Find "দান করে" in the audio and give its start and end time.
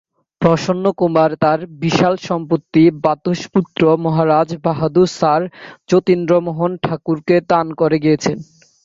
7.51-7.97